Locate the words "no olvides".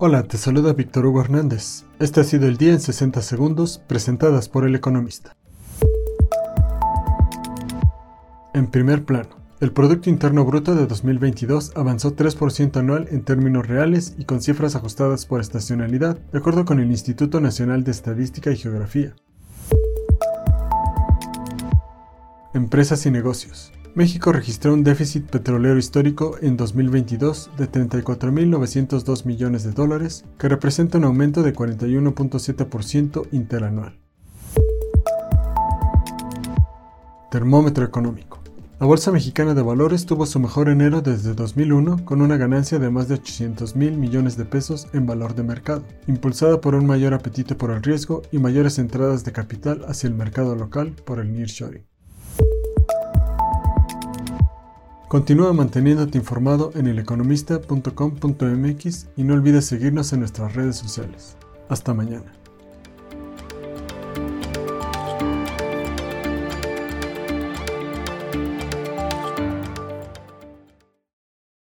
59.24-59.64